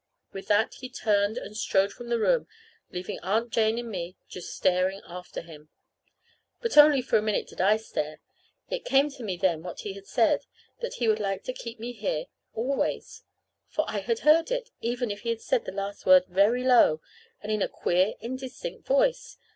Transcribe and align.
With 0.33 0.47
that 0.47 0.73
he 0.79 0.89
turned 0.89 1.37
and 1.37 1.55
strode 1.55 1.93
from 1.93 2.07
the 2.09 2.17
room, 2.17 2.47
leaving 2.89 3.19
Aunt 3.19 3.51
Jane 3.51 3.77
and 3.77 3.91
me 3.91 4.15
just 4.27 4.51
staring 4.55 4.99
after 5.07 5.41
him. 5.41 5.69
But 6.59 6.75
only 6.75 7.03
for 7.03 7.17
a 7.17 7.21
minute 7.21 7.45
did 7.49 7.61
I 7.61 7.77
stare. 7.77 8.19
It 8.67 8.83
came 8.83 9.11
to 9.11 9.23
me 9.23 9.37
then 9.37 9.61
what 9.61 9.81
he 9.81 9.93
had 9.93 10.07
said 10.07 10.47
that 10.79 10.95
he 10.95 11.07
would 11.07 11.19
like 11.19 11.43
to 11.43 11.53
keep 11.53 11.79
me 11.79 11.91
here 11.91 12.25
always. 12.55 13.21
For 13.69 13.85
I 13.87 13.99
had 13.99 14.21
heard 14.25 14.49
it, 14.49 14.71
even 14.81 15.11
if 15.11 15.19
he 15.19 15.29
had 15.29 15.41
said 15.41 15.65
the 15.65 15.71
last 15.71 16.03
word 16.07 16.23
very 16.27 16.63
low, 16.63 16.99
and 17.43 17.51
in 17.51 17.61
a 17.61 17.67
queer, 17.69 18.15
indistinct 18.21 18.87
voice. 18.87 19.37